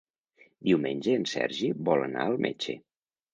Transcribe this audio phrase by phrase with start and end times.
[0.69, 2.77] Diumenge en Sergi vol anar al metge.